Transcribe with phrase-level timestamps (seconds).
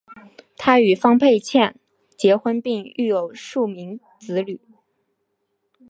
[0.57, 1.79] 他与方佩倩
[2.17, 4.59] 结婚并育有数名子女。